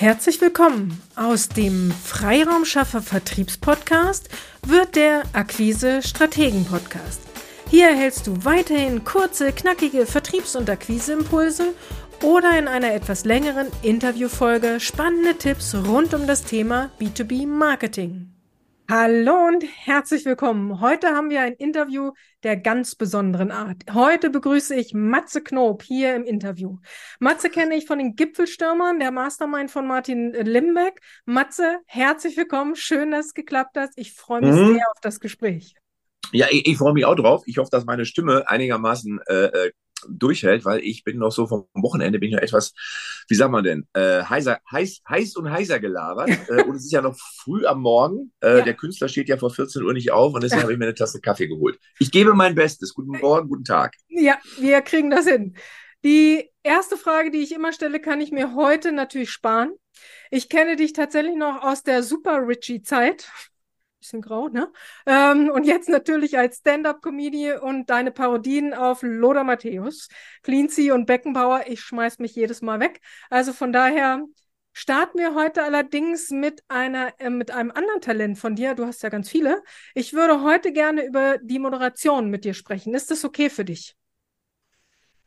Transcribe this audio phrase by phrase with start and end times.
[0.00, 1.02] Herzlich willkommen.
[1.16, 4.28] Aus dem Freiraumschaffer Vertriebspodcast
[4.64, 7.20] wird der Akquise Strategen Podcast.
[7.68, 11.74] Hier erhältst du weiterhin kurze, knackige Vertriebs- und Akquiseimpulse
[12.22, 18.37] oder in einer etwas längeren Interviewfolge spannende Tipps rund um das Thema B2B Marketing.
[18.90, 20.80] Hallo und herzlich willkommen.
[20.80, 22.12] Heute haben wir ein Interview
[22.42, 23.82] der ganz besonderen Art.
[23.92, 26.78] Heute begrüße ich Matze Knob hier im Interview.
[27.20, 31.02] Matze kenne ich von den Gipfelstürmern, der Mastermind von Martin Limbeck.
[31.26, 32.76] Matze, herzlich willkommen.
[32.76, 33.90] Schön, dass es geklappt hat.
[33.96, 34.72] Ich freue mich mhm.
[34.72, 35.74] sehr auf das Gespräch.
[36.32, 37.42] Ja, ich, ich freue mich auch drauf.
[37.44, 39.72] Ich hoffe, dass meine Stimme einigermaßen äh, äh
[40.08, 42.74] durchhält, weil ich bin noch so vom Wochenende, bin ich noch etwas,
[43.28, 46.28] wie sagt man denn, äh, heißer, heiß, heiß und heißer gelabert.
[46.48, 48.32] äh, und es ist ja noch früh am Morgen.
[48.40, 48.64] Äh, ja.
[48.64, 50.62] Der Künstler steht ja vor 14 Uhr nicht auf und deshalb ja.
[50.64, 51.78] habe ich mir eine Tasse Kaffee geholt.
[51.98, 52.94] Ich gebe mein Bestes.
[52.94, 53.94] Guten Morgen, guten Tag.
[54.08, 55.56] Ja, wir kriegen das hin.
[56.04, 59.72] Die erste Frage, die ich immer stelle, kann ich mir heute natürlich sparen.
[60.30, 63.28] Ich kenne dich tatsächlich noch aus der Super Richie-Zeit
[63.98, 64.70] bisschen grau, ne?
[65.06, 70.08] Ähm, und jetzt natürlich als Stand-up-Comedian und deine Parodien auf Lothar Matthäus,
[70.42, 71.64] Cleansea und Beckenbauer.
[71.66, 73.00] Ich schmeiß mich jedes Mal weg.
[73.30, 74.22] Also von daher
[74.72, 78.74] starten wir heute allerdings mit einer, äh, mit einem anderen Talent von dir.
[78.74, 79.62] Du hast ja ganz viele.
[79.94, 82.94] Ich würde heute gerne über die Moderation mit dir sprechen.
[82.94, 83.97] Ist das okay für dich?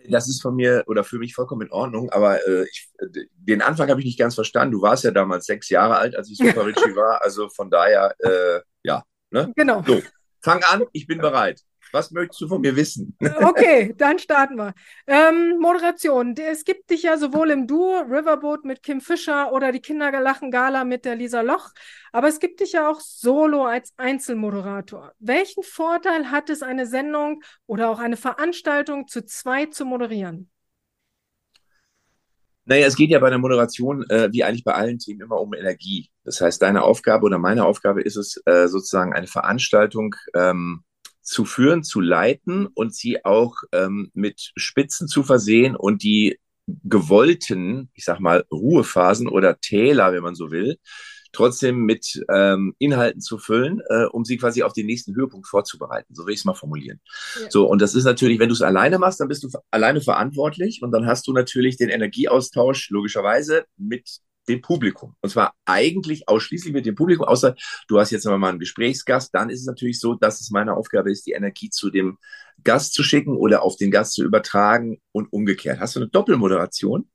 [0.09, 2.89] Das ist von mir oder für mich vollkommen in Ordnung, aber äh, ich,
[3.35, 4.73] den Anfang habe ich nicht ganz verstanden.
[4.73, 8.15] Du warst ja damals sechs Jahre alt, als ich Super Richie war, also von daher,
[8.19, 9.03] äh, ja.
[9.29, 9.51] Ne?
[9.55, 9.83] Genau.
[9.85, 10.01] So,
[10.41, 11.61] fang an, ich bin bereit.
[11.91, 13.17] Was möchtest du von mir wissen?
[13.41, 14.73] Okay, dann starten wir.
[15.07, 16.35] Ähm, Moderation.
[16.37, 20.83] Es gibt dich ja sowohl im Duo Riverboat mit Kim Fischer oder die Kinderlachen Gala
[20.83, 21.69] mit der Lisa Loch,
[22.11, 25.13] aber es gibt dich ja auch solo als Einzelmoderator.
[25.19, 30.49] Welchen Vorteil hat es, eine Sendung oder auch eine Veranstaltung zu zweit zu moderieren?
[32.65, 35.53] Naja, es geht ja bei der Moderation, äh, wie eigentlich bei allen Themen, immer um
[35.53, 36.09] Energie.
[36.23, 40.83] Das heißt, deine Aufgabe oder meine Aufgabe ist es, äh, sozusagen eine Veranstaltung ähm,
[41.21, 46.39] zu führen, zu leiten und sie auch ähm, mit Spitzen zu versehen und die
[46.83, 50.77] gewollten, ich sag mal, Ruhephasen oder Täler, wenn man so will,
[51.33, 56.13] trotzdem mit ähm, Inhalten zu füllen, äh, um sie quasi auf den nächsten Höhepunkt vorzubereiten.
[56.13, 56.99] So will ich es mal formulieren.
[57.41, 57.49] Ja.
[57.49, 60.81] So, und das ist natürlich, wenn du es alleine machst, dann bist du alleine verantwortlich
[60.81, 65.15] und dann hast du natürlich den Energieaustausch logischerweise mit dem Publikum.
[65.21, 67.55] Und zwar eigentlich ausschließlich mit dem Publikum, außer
[67.87, 71.11] du hast jetzt mal einen Gesprächsgast, dann ist es natürlich so, dass es meine Aufgabe
[71.11, 72.17] ist, die Energie zu dem
[72.63, 75.79] Gast zu schicken oder auf den Gast zu übertragen und umgekehrt.
[75.79, 77.09] Hast du eine Doppelmoderation,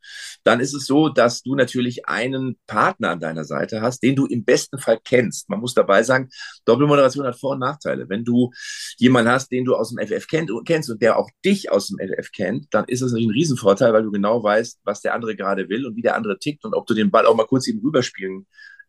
[0.44, 4.26] dann ist es so, dass du natürlich einen Partner an deiner Seite hast, den du
[4.26, 5.48] im besten Fall kennst.
[5.48, 6.28] Man muss dabei sagen,
[6.64, 8.08] Doppelmoderation hat Vor- und Nachteile.
[8.08, 8.50] Wenn du
[8.98, 12.32] jemanden hast, den du aus dem FF kennst und der auch dich aus dem FF
[12.32, 15.68] kennt, dann ist das natürlich ein Riesenvorteil, weil du genau weißt, was der andere gerade
[15.68, 17.80] will und wie der andere tickt und ob du den Ball auch mal kurz eben
[17.80, 18.46] rüberspielen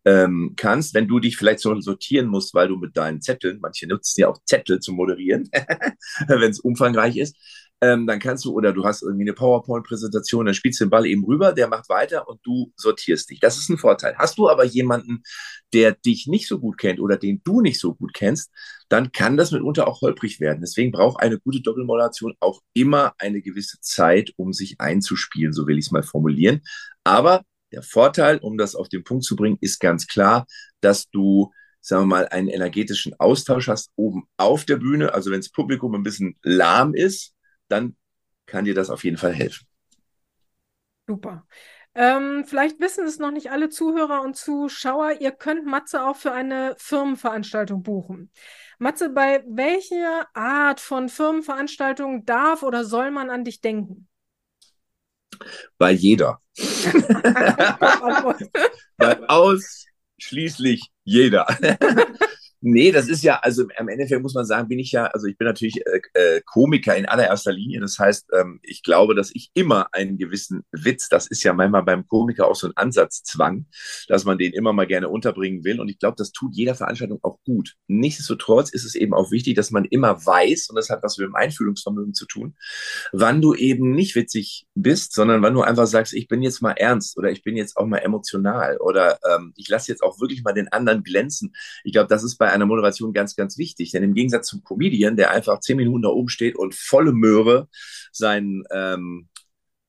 [0.07, 3.87] ähm, kannst, wenn du dich vielleicht so sortieren musst, weil du mit deinen Zetteln, manche
[3.87, 5.49] nutzen ja auch Zettel zum Moderieren,
[6.27, 7.35] wenn es umfangreich ist,
[7.81, 11.05] ähm, dann kannst du, oder du hast irgendwie eine PowerPoint-Präsentation, dann spielst du den Ball
[11.05, 13.41] eben rüber, der macht weiter und du sortierst dich.
[13.41, 14.15] Das ist ein Vorteil.
[14.17, 15.23] Hast du aber jemanden,
[15.73, 18.49] der dich nicht so gut kennt oder den du nicht so gut kennst,
[18.87, 20.61] dann kann das mitunter auch holprig werden.
[20.61, 25.77] Deswegen braucht eine gute Doppelmodulation auch immer eine gewisse Zeit, um sich einzuspielen, so will
[25.77, 26.61] ich es mal formulieren.
[27.03, 30.45] Aber der Vorteil, um das auf den Punkt zu bringen, ist ganz klar,
[30.79, 31.51] dass du,
[31.81, 35.13] sagen wir mal, einen energetischen Austausch hast oben auf der Bühne.
[35.13, 37.33] Also wenn das Publikum ein bisschen lahm ist,
[37.67, 37.95] dann
[38.45, 39.67] kann dir das auf jeden Fall helfen.
[41.07, 41.45] Super.
[41.95, 46.31] Ähm, vielleicht wissen es noch nicht alle Zuhörer und Zuschauer, ihr könnt Matze auch für
[46.31, 48.31] eine Firmenveranstaltung buchen.
[48.77, 54.07] Matze, bei welcher Art von Firmenveranstaltung darf oder soll man an dich denken?
[55.77, 56.41] Bei jeder.
[58.97, 61.47] Bei ausschließlich jeder.
[62.69, 65.37] Nee, das ist ja, also am Endeffekt muss man sagen, bin ich ja, also ich
[65.37, 67.79] bin natürlich äh, äh, Komiker in allererster Linie.
[67.79, 71.83] Das heißt, ähm, ich glaube, dass ich immer einen gewissen Witz, das ist ja manchmal
[71.83, 73.67] beim Komiker auch so ein Ansatzzwang,
[74.09, 75.79] dass man den immer mal gerne unterbringen will.
[75.79, 77.75] Und ich glaube, das tut jeder Veranstaltung auch gut.
[77.87, 81.25] Nichtsdestotrotz ist es eben auch wichtig, dass man immer weiß, und das hat was mit
[81.25, 82.57] dem Einfühlungsvermögen zu tun,
[83.13, 86.73] wann du eben nicht witzig bist, sondern wann du einfach sagst, ich bin jetzt mal
[86.73, 90.43] ernst oder ich bin jetzt auch mal emotional oder ähm, ich lasse jetzt auch wirklich
[90.43, 91.55] mal den anderen glänzen.
[91.85, 93.91] Ich glaube, das ist bei einer Moderation ganz, ganz wichtig.
[93.91, 97.67] Denn im Gegensatz zum Comedian, der einfach zehn Minuten da oben steht und volle Möhre
[98.11, 99.29] sein, ähm,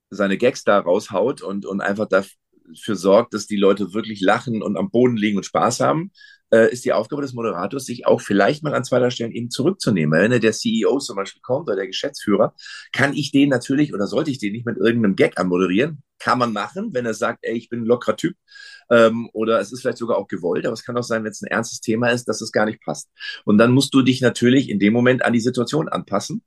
[0.09, 2.23] seine Gags da raushaut und, und einfach da
[2.69, 6.11] dafür sorgt, dass die Leute wirklich lachen und am Boden liegen und Spaß haben,
[6.51, 10.19] äh, ist die Aufgabe des Moderators, sich auch vielleicht mal an zweiter Stelle eben zurückzunehmen.
[10.19, 12.53] Wenn der CEO zum Beispiel kommt oder der Geschäftsführer,
[12.91, 16.03] kann ich den natürlich oder sollte ich den nicht mit irgendeinem Gag anmoderieren?
[16.17, 18.35] Kann man machen, wenn er sagt, ey, ich bin ein lockerer Typ.
[18.89, 21.41] Ähm, oder es ist vielleicht sogar auch gewollt, aber es kann auch sein, wenn es
[21.41, 23.09] ein ernstes Thema ist, dass es gar nicht passt.
[23.45, 26.43] Und dann musst du dich natürlich in dem Moment an die Situation anpassen.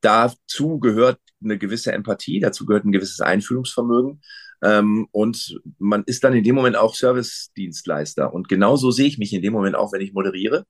[0.00, 4.20] Dazu gehört eine gewisse Empathie, dazu gehört ein gewisses Einfühlungsvermögen.
[4.62, 8.32] Ähm, und man ist dann in dem Moment auch Service-Dienstleister.
[8.32, 10.64] Und genauso sehe ich mich in dem Moment auch, wenn ich moderiere.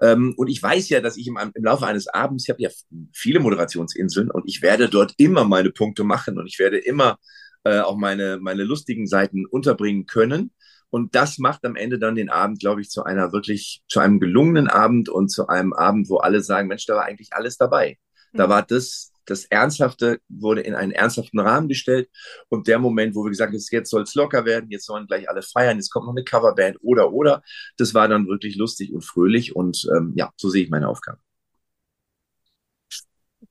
[0.00, 2.70] Ähm, und ich weiß ja, dass ich im, im Laufe eines Abends, ich habe ja
[3.12, 7.18] viele Moderationsinseln und ich werde dort immer meine Punkte machen und ich werde immer
[7.64, 10.52] äh, auch meine, meine lustigen Seiten unterbringen können.
[10.90, 14.20] Und das macht am Ende dann den Abend, glaube ich, zu einer wirklich, zu einem
[14.20, 17.98] gelungenen Abend und zu einem Abend, wo alle sagen, Mensch, da war eigentlich alles dabei.
[18.32, 18.50] Da mhm.
[18.50, 22.08] war das, das Ernsthafte wurde in einen ernsthaften Rahmen gestellt.
[22.48, 25.28] Und der Moment, wo wir gesagt haben, jetzt soll es locker werden, jetzt sollen gleich
[25.28, 27.42] alle feiern, jetzt kommt noch eine Coverband oder, oder,
[27.76, 29.54] das war dann wirklich lustig und fröhlich.
[29.54, 31.18] Und ähm, ja, so sehe ich meine Aufgabe.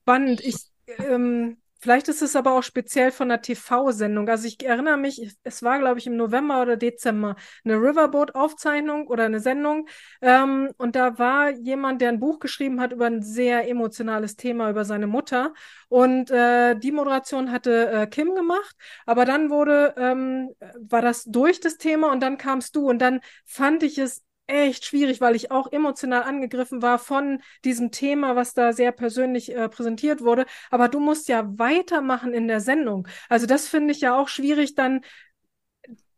[0.02, 0.40] Spannend.
[0.40, 0.56] Ich
[0.98, 4.28] ähm, Vielleicht ist es aber auch speziell von einer TV-Sendung.
[4.28, 9.24] Also ich erinnere mich, es war, glaube ich, im November oder Dezember eine Riverboat-Aufzeichnung oder
[9.24, 9.88] eine Sendung.
[10.20, 14.70] Ähm, und da war jemand, der ein Buch geschrieben hat über ein sehr emotionales Thema,
[14.70, 15.54] über seine Mutter.
[15.88, 18.76] Und äh, die Moderation hatte äh, Kim gemacht,
[19.06, 22.88] aber dann wurde, ähm, war das durch das Thema und dann kamst du.
[22.88, 27.90] Und dann fand ich es echt schwierig, weil ich auch emotional angegriffen war von diesem
[27.92, 30.46] Thema, was da sehr persönlich äh, präsentiert wurde.
[30.70, 33.06] Aber du musst ja weitermachen in der Sendung.
[33.28, 35.02] Also das finde ich ja auch schwierig, dann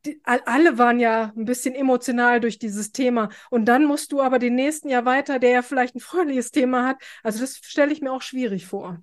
[0.06, 3.28] die, alle waren ja ein bisschen emotional durch dieses Thema.
[3.50, 6.86] Und dann musst du aber den nächsten Jahr weiter, der ja vielleicht ein fröhliches Thema
[6.86, 7.02] hat.
[7.22, 9.00] Also das stelle ich mir auch schwierig vor.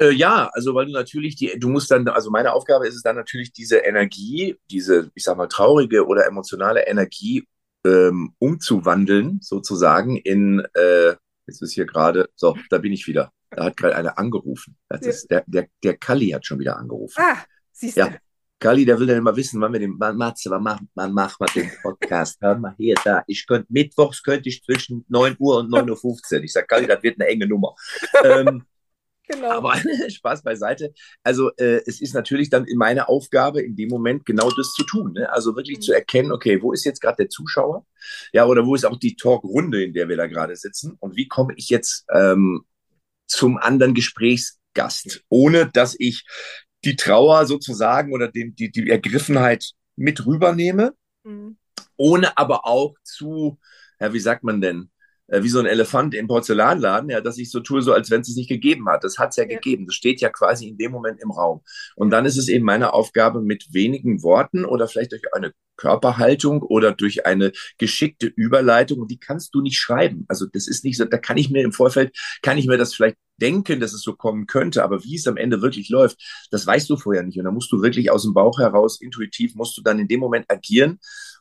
[0.00, 3.02] Äh, ja, also weil du natürlich die, du musst dann, also meine Aufgabe ist es
[3.02, 7.46] dann natürlich diese Energie, diese, ich sag mal, traurige oder emotionale Energie
[7.84, 11.14] ähm, umzuwandeln, sozusagen in, äh,
[11.46, 13.30] jetzt ist hier gerade, so, da bin ich wieder.
[13.50, 14.76] Da hat gerade einer angerufen.
[14.88, 15.10] Das ja.
[15.10, 17.20] ist, der, der, der Kalli hat schon wieder angerufen.
[17.20, 17.38] Ah,
[17.72, 18.00] siehst du.
[18.00, 18.16] Ja.
[18.58, 21.36] Kalli, der will dann immer wissen, wann wir den, wann, Matze, wann machen, wann machen
[21.40, 22.38] wir den Podcast?
[22.40, 23.22] Hör mal hier, da.
[23.26, 26.44] Ich könnte, mittwochs könnte ich zwischen 9 Uhr und 9.15 Uhr.
[26.44, 27.74] Ich sag, Kalli, das wird eine enge Nummer.
[28.24, 28.64] ähm,
[29.30, 29.50] Genau.
[29.50, 29.74] Aber
[30.08, 30.92] Spaß beiseite.
[31.22, 35.12] Also äh, es ist natürlich dann meine Aufgabe, in dem Moment genau das zu tun.
[35.12, 35.30] Ne?
[35.30, 35.82] Also wirklich mhm.
[35.82, 37.86] zu erkennen, okay, wo ist jetzt gerade der Zuschauer?
[38.32, 40.96] Ja, oder wo ist auch die Talkrunde, in der wir da gerade sitzen?
[40.98, 42.64] Und wie komme ich jetzt ähm,
[43.26, 46.24] zum anderen Gesprächsgast, ohne dass ich
[46.84, 51.56] die Trauer sozusagen oder den, die, die Ergriffenheit mit rübernehme, mhm.
[51.96, 53.58] ohne aber auch zu,
[54.00, 54.90] ja, wie sagt man denn,
[55.30, 58.28] wie so ein Elefant im Porzellanladen, ja, dass ich so tue, so als wenn es
[58.28, 59.04] es nicht gegeben hat.
[59.04, 59.86] Das hat es ja, ja, gegeben.
[59.86, 61.62] Das steht ja quasi in dem Moment im Raum.
[61.96, 66.62] Und dann ist es eben meine Aufgabe, mit wenigen Worten oder vielleicht durch eine Körperhaltung
[66.62, 70.26] oder durch eine geschickte Überleitung, und die kannst du nicht schreiben.
[70.28, 72.94] Also das ist nicht so, da kann ich mir im Vorfeld, kann ich mir das
[72.94, 76.18] vielleicht denken, dass es so kommen könnte, aber wie es am Ende wirklich läuft,
[76.50, 77.38] das weißt du vorher nicht.
[77.38, 80.20] Und da musst du wirklich aus dem Bauch heraus, intuitiv, musst du dann in dem
[80.20, 80.98] Moment agieren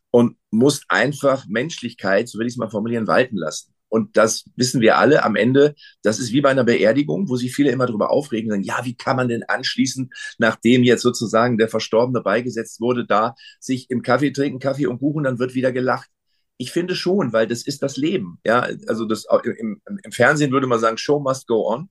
[0.09, 3.73] und musst einfach Menschlichkeit, so will ich es mal formulieren, walten lassen.
[3.89, 5.75] Und das wissen wir alle am Ende.
[6.03, 8.95] Das ist wie bei einer Beerdigung, wo sich viele immer darüber aufregen, sagen, ja, wie
[8.95, 14.31] kann man denn anschließend, nachdem jetzt sozusagen der Verstorbene beigesetzt wurde, da sich im Kaffee
[14.31, 16.09] trinken, Kaffee und Kuchen, dann wird wieder gelacht.
[16.57, 18.39] Ich finde schon, weil das ist das Leben.
[18.45, 21.89] Ja, also das, im, im Fernsehen würde man sagen, Show must go on.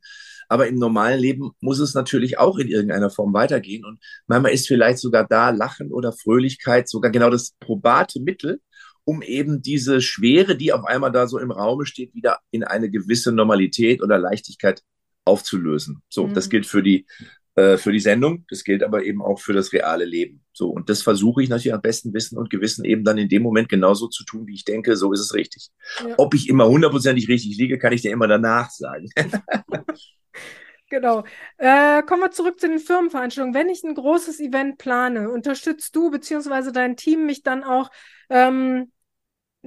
[0.49, 3.85] Aber im normalen Leben muss es natürlich auch in irgendeiner Form weitergehen.
[3.85, 8.61] Und manchmal ist vielleicht sogar da Lachen oder Fröhlichkeit sogar genau das probate Mittel,
[9.09, 12.91] um eben diese Schwere, die auf einmal da so im Raume steht, wieder in eine
[12.91, 14.83] gewisse Normalität oder Leichtigkeit
[15.25, 16.03] aufzulösen.
[16.11, 16.35] So, mhm.
[16.35, 17.07] das gilt für die,
[17.55, 20.45] äh, für die Sendung, das gilt aber eben auch für das reale Leben.
[20.53, 23.43] So, und das versuche ich natürlich am besten Wissen und Gewissen eben dann in dem
[23.43, 25.71] Moment genauso zu tun, wie ich denke, so ist es richtig.
[26.07, 26.15] Ja.
[26.19, 29.09] Ob ich immer hundertprozentig richtig liege, kann ich dir immer danach sagen.
[30.91, 31.25] Genau.
[31.59, 33.55] Äh, kommen wir zurück zu den Firmenveranstaltungen.
[33.55, 36.73] Wenn ich ein großes Event plane, unterstützt du bzw.
[36.73, 37.91] dein Team mich dann auch
[38.31, 38.91] ähm,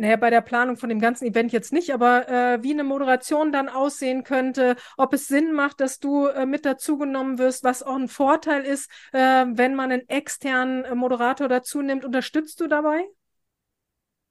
[0.02, 3.52] naja, bei der Planung von dem ganzen Event jetzt nicht, aber äh, wie eine Moderation
[3.52, 7.96] dann aussehen könnte, ob es Sinn macht, dass du äh, mit dazugenommen wirst, was auch
[7.96, 12.04] ein Vorteil ist, äh, wenn man einen externen äh, Moderator dazu nimmt.
[12.04, 13.06] Unterstützt du dabei?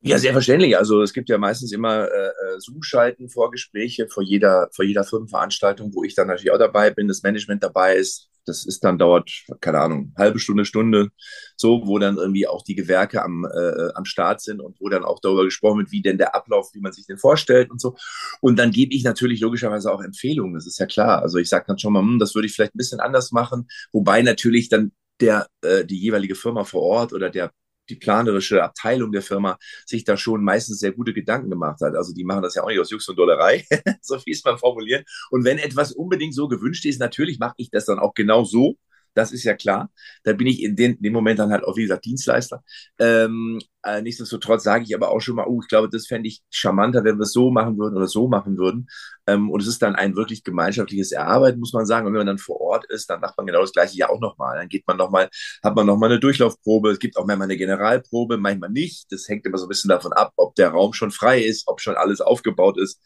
[0.00, 0.76] Ja, sehr verständlich.
[0.76, 5.94] Also es gibt ja meistens immer äh, äh, Zoom-Schalten, Vorgespräche vor jeder, vor jeder Firmenveranstaltung,
[5.94, 9.30] wo ich dann natürlich auch dabei bin, das Management dabei ist, das ist dann dauert,
[9.60, 11.10] keine Ahnung, halbe Stunde, Stunde,
[11.56, 15.04] so, wo dann irgendwie auch die Gewerke am, äh, am Start sind und wo dann
[15.04, 17.96] auch darüber gesprochen wird, wie denn der Ablauf, wie man sich den vorstellt und so.
[18.40, 21.22] Und dann gebe ich natürlich logischerweise auch Empfehlungen, das ist ja klar.
[21.22, 23.68] Also ich sage dann schon mal, hm, das würde ich vielleicht ein bisschen anders machen,
[23.92, 27.52] wobei natürlich dann der äh, die jeweilige Firma vor Ort oder der
[27.90, 31.94] die planerische Abteilung der Firma sich da schon meistens sehr gute Gedanken gemacht hat.
[31.94, 33.66] Also die machen das ja auch nicht aus Jux und Dollerei,
[34.00, 35.04] so wie es man formulieren.
[35.30, 38.76] Und wenn etwas unbedingt so gewünscht ist, natürlich mache ich das dann auch genau so.
[39.20, 39.90] Das ist ja klar.
[40.24, 42.62] Da bin ich in, den, in dem Moment dann halt auch, wie gesagt, Dienstleister.
[42.98, 46.42] Ähm, äh, nichtsdestotrotz sage ich aber auch schon mal, oh, ich glaube, das fände ich
[46.50, 48.88] charmanter, wenn wir es so machen würden oder so machen würden.
[49.26, 52.06] Ähm, und es ist dann ein wirklich gemeinschaftliches Erarbeiten, muss man sagen.
[52.06, 54.20] Und wenn man dann vor Ort ist, dann macht man genau das Gleiche ja auch
[54.20, 54.56] nochmal.
[54.56, 55.28] Dann geht man nochmal,
[55.62, 56.90] hat man nochmal eine Durchlaufprobe.
[56.90, 59.12] Es gibt auch manchmal eine Generalprobe, manchmal nicht.
[59.12, 61.80] Das hängt immer so ein bisschen davon ab, ob der Raum schon frei ist, ob
[61.80, 63.00] schon alles aufgebaut ist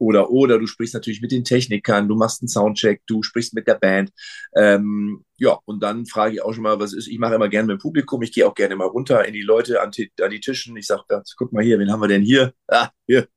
[0.00, 3.66] oder oder du sprichst natürlich mit den Technikern, du machst einen Soundcheck, du sprichst mit
[3.68, 4.10] der Band.
[4.56, 7.66] Ähm, ja, und dann frage ich auch schon mal, was ist, ich mache immer gerne
[7.66, 10.30] mit dem Publikum, ich gehe auch gerne mal runter in die Leute an, die, an
[10.30, 10.76] die Tischen.
[10.76, 11.04] Ich sage,
[11.36, 12.52] guck mal hier, wen haben wir denn hier?
[12.68, 13.28] Ah, hier.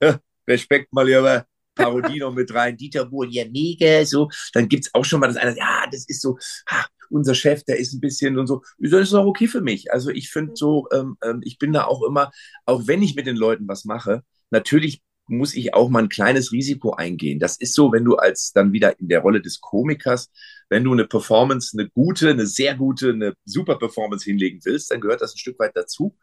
[0.00, 0.18] Ja,
[0.48, 1.46] Respekt mal lieber.
[1.74, 5.36] Parodie noch mit rein, Dieter Bohlen, ja mega, so, dann gibt's auch schon mal das
[5.36, 6.38] eine, ja, das ist so,
[6.70, 9.92] ha, unser Chef, der ist ein bisschen und so, das ist auch okay für mich.
[9.92, 12.30] Also ich finde so, ähm, ähm, ich bin da auch immer,
[12.64, 16.52] auch wenn ich mit den Leuten was mache, natürlich muss ich auch mal ein kleines
[16.52, 17.38] Risiko eingehen.
[17.38, 20.30] Das ist so, wenn du als dann wieder in der Rolle des Komikers,
[20.68, 25.00] wenn du eine Performance, eine gute, eine sehr gute, eine super Performance hinlegen willst, dann
[25.00, 26.16] gehört das ein Stück weit dazu.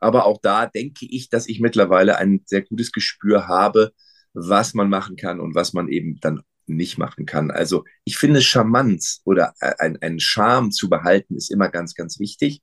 [0.00, 3.92] Aber auch da denke ich, dass ich mittlerweile ein sehr gutes Gespür habe,
[4.34, 7.50] was man machen kann und was man eben dann nicht machen kann.
[7.50, 12.62] Also ich finde Charmanz oder ein, ein Charme zu behalten ist immer ganz, ganz wichtig,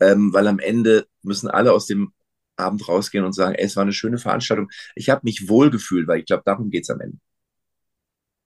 [0.00, 2.12] ähm, weil am Ende müssen alle aus dem
[2.56, 4.68] Abend rausgehen und sagen, ey, es war eine schöne Veranstaltung.
[4.94, 7.18] Ich habe mich wohlgefühlt, weil ich glaube, darum geht es am Ende.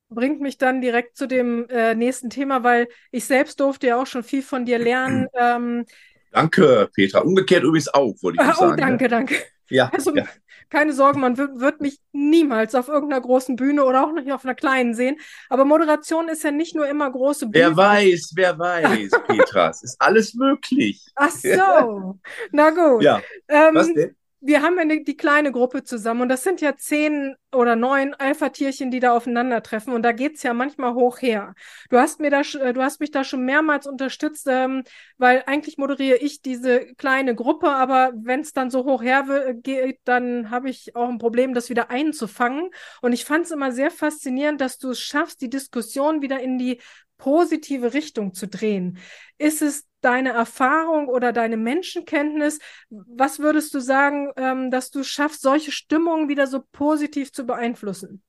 [0.08, 4.06] Bringt mich dann direkt zu dem äh, nächsten Thema, weil ich selbst durfte ja auch
[4.06, 5.26] schon viel von dir lernen.
[5.38, 5.84] Ähm,
[6.32, 7.20] danke, Petra.
[7.20, 8.72] Umgekehrt übrigens auch, wollte ich ah, sagen.
[8.72, 9.08] Oh, danke, ne?
[9.08, 9.36] danke.
[9.68, 10.25] Ja, also, ja.
[10.70, 14.54] keine Sorge, man wird mich niemals auf irgendeiner großen Bühne oder auch nicht auf einer
[14.54, 15.16] kleinen sehen.
[15.49, 17.66] Aber Moderation ist ja nicht nur immer große Bühne.
[17.66, 19.70] Wer weiß, wer weiß, Petra.
[19.70, 21.04] es ist alles möglich.
[21.14, 22.18] Ach so.
[22.52, 23.02] Na gut.
[23.02, 23.20] Ja.
[23.49, 24.16] Ähm, Was denn?
[24.46, 28.90] Wir haben eine, die kleine Gruppe zusammen und das sind ja zehn oder neun Alpha-Tierchen,
[28.90, 31.54] die da aufeinandertreffen und da geht's ja manchmal hoch her.
[31.90, 34.84] Du hast mir da, äh, du hast mich da schon mehrmals unterstützt, ähm,
[35.18, 40.00] weil eigentlich moderiere ich diese kleine Gruppe, aber wenn es dann so hoch her geht,
[40.04, 42.70] dann habe ich auch ein Problem, das wieder einzufangen.
[43.02, 46.58] Und ich fand es immer sehr faszinierend, dass du es schaffst, die Diskussion wieder in
[46.58, 46.80] die
[47.18, 48.98] positive Richtung zu drehen.
[49.38, 52.60] Ist es deine Erfahrung oder deine Menschenkenntnis?
[52.88, 58.22] Was würdest du sagen, ähm, dass du schaffst, solche Stimmungen wieder so positiv zu beeinflussen?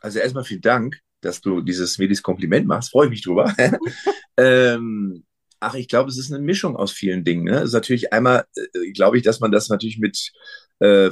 [0.00, 2.92] Also erstmal vielen Dank, dass du dieses mir dieses Kompliment machst.
[2.92, 3.52] Freue ich mich drüber.
[4.36, 5.24] ähm,
[5.58, 7.44] ach, ich glaube, es ist eine Mischung aus vielen Dingen.
[7.44, 7.56] Ne?
[7.56, 10.30] Es ist natürlich einmal, äh, glaube ich, dass man das natürlich mit
[10.78, 11.10] äh,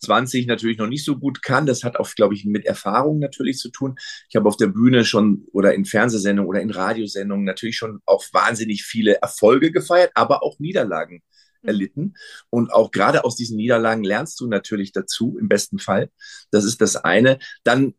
[0.00, 1.66] 20 natürlich noch nicht so gut kann.
[1.66, 3.96] Das hat auch, glaube ich, mit Erfahrung natürlich zu tun.
[4.28, 8.24] Ich habe auf der Bühne schon oder in Fernsehsendungen oder in Radiosendungen natürlich schon auch
[8.32, 11.22] wahnsinnig viele Erfolge gefeiert, aber auch Niederlagen
[11.62, 11.68] mhm.
[11.68, 12.14] erlitten.
[12.50, 16.10] Und auch gerade aus diesen Niederlagen lernst du natürlich dazu, im besten Fall.
[16.50, 17.38] Das ist das eine.
[17.64, 17.94] Dann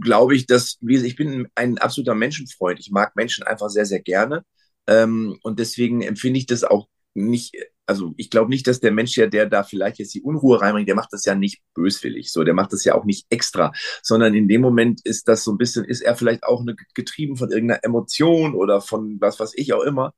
[0.00, 2.80] glaube ich, dass, wie ich bin ein absoluter Menschenfreund.
[2.80, 4.44] Ich mag Menschen einfach sehr, sehr gerne.
[4.86, 9.16] Ähm, und deswegen empfinde ich das auch nicht also ich glaube nicht, dass der Mensch
[9.16, 12.44] ja, der da vielleicht jetzt die Unruhe reinbringt, der macht das ja nicht böswillig, so,
[12.44, 15.58] der macht das ja auch nicht extra, sondern in dem Moment ist das so ein
[15.58, 19.72] bisschen, ist er vielleicht auch eine, getrieben von irgendeiner Emotion oder von was, was ich
[19.72, 20.14] auch immer.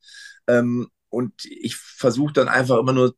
[0.47, 3.15] Ähm, und ich versuche dann einfach immer nur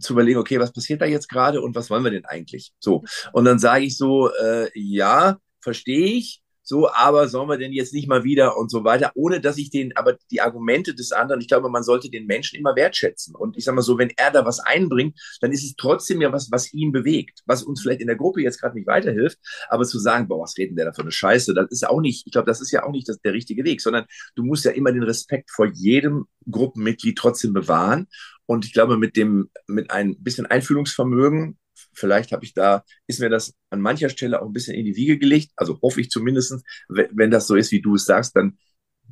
[0.00, 2.72] zu überlegen, okay, was passiert da jetzt gerade und was wollen wir denn eigentlich?
[2.78, 3.02] So.
[3.32, 7.94] Und dann sage ich so, äh, ja, verstehe ich, so, aber sollen wir denn jetzt
[7.94, 11.40] nicht mal wieder und so weiter, ohne dass ich den, aber die Argumente des anderen,
[11.40, 13.34] ich glaube, man sollte den Menschen immer wertschätzen.
[13.34, 16.30] Und ich sage mal so, wenn er da was einbringt, dann ist es trotzdem ja
[16.30, 19.38] was, was ihn bewegt, was uns vielleicht in der Gruppe jetzt gerade nicht weiterhilft,
[19.70, 22.26] aber zu sagen, boah, was reden der da für eine Scheiße, das ist auch nicht,
[22.26, 24.72] ich glaube, das ist ja auch nicht das, der richtige Weg, sondern du musst ja
[24.72, 28.08] immer den Respekt vor jedem Gruppenmitglied trotzdem bewahren.
[28.44, 31.56] Und ich glaube, mit dem, mit ein bisschen Einfühlungsvermögen
[31.92, 34.96] vielleicht habe ich da, ist mir das an mancher Stelle auch ein bisschen in die
[34.96, 35.50] Wiege gelegt.
[35.56, 38.58] Also hoffe ich zumindest, wenn das so ist, wie du es sagst, dann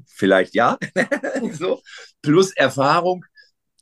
[0.06, 0.78] vielleicht ja.
[1.52, 1.82] so.
[2.22, 3.24] Plus Erfahrung,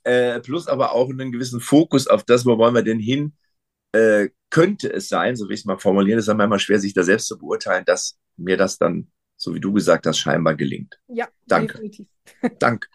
[0.04, 3.34] äh, plus aber auch einen gewissen Fokus auf das, wo wollen wir denn hin,
[3.92, 7.02] äh, könnte es sein, so wie ich es mal formulieren, ist manchmal schwer, sich da
[7.02, 11.00] selbst zu beurteilen, dass mir das dann, so wie du gesagt hast, scheinbar gelingt.
[11.08, 11.74] Ja, danke.
[11.74, 12.08] Definitiv.
[12.58, 12.88] Danke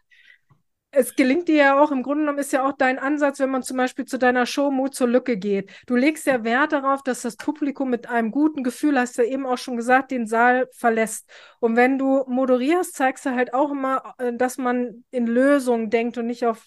[0.92, 3.62] es gelingt dir ja auch, im Grunde genommen ist ja auch dein Ansatz, wenn man
[3.62, 5.70] zum Beispiel zu deiner Show Mut zur Lücke geht.
[5.86, 9.32] Du legst ja Wert darauf, dass das Publikum mit einem guten Gefühl, hast du ja
[9.32, 11.30] eben auch schon gesagt, den Saal verlässt.
[11.60, 16.18] Und wenn du moderierst, zeigst du halt auch immer, äh, dass man in Lösungen denkt
[16.18, 16.66] und nicht auf,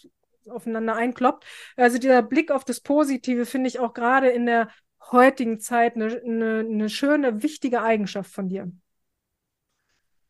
[0.49, 1.45] aufeinander einkloppt.
[1.77, 4.69] Also dieser Blick auf das Positive finde ich auch gerade in der
[5.11, 8.71] heutigen Zeit eine, eine, eine schöne, wichtige Eigenschaft von dir.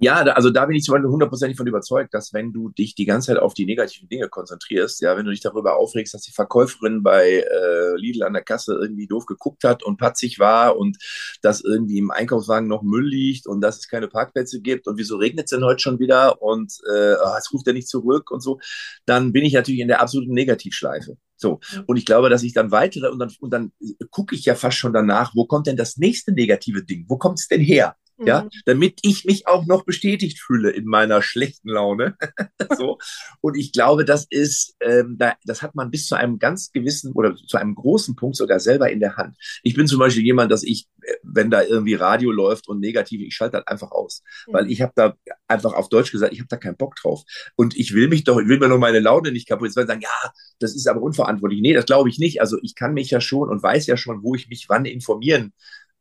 [0.03, 3.05] Ja, also da bin ich zum Beispiel hundertprozentig von überzeugt, dass wenn du dich die
[3.05, 6.33] ganze Zeit auf die negativen Dinge konzentrierst, ja, wenn du dich darüber aufregst, dass die
[6.33, 10.99] Verkäuferin bei äh, Lidl an der Kasse irgendwie doof geguckt hat und patzig war und
[11.41, 15.19] dass irgendwie im Einkaufswagen noch Müll liegt und dass es keine Parkplätze gibt und wieso
[15.19, 18.41] regnet es denn heute schon wieder und äh, oh, es ruft er nicht zurück und
[18.41, 18.59] so,
[19.07, 21.17] dann bin ich natürlich in der absoluten Negativschleife.
[21.37, 21.61] So.
[21.87, 23.73] Und ich glaube, dass ich dann weitere und dann, und dann
[24.11, 27.05] gucke ich ja fast schon danach, wo kommt denn das nächste negative Ding?
[27.09, 27.95] Wo kommt es denn her?
[28.19, 28.51] Ja, mhm.
[28.67, 32.17] damit ich mich auch noch bestätigt fühle in meiner schlechten Laune.
[32.79, 32.99] so.
[33.41, 37.13] Und ich glaube, das ist, ähm, da, das hat man bis zu einem ganz gewissen
[37.13, 39.37] oder zu einem großen Punkt sogar selber in der Hand.
[39.63, 43.21] Ich bin zum Beispiel jemand, dass ich, äh, wenn da irgendwie Radio läuft und negativ,
[43.21, 44.23] ich schalte das einfach aus.
[44.47, 44.53] Mhm.
[44.53, 45.15] Weil ich habe da
[45.49, 47.23] einfach auf Deutsch gesagt, ich habe da keinen Bock drauf.
[47.57, 50.33] Und ich will mich doch, ich will mir noch meine Laune nicht kaputt sagen, ja,
[50.59, 51.61] das ist aber unverantwortlich.
[51.61, 52.41] Nee, das glaube ich nicht.
[52.41, 55.53] Also ich kann mich ja schon und weiß ja schon, wo ich mich wann informieren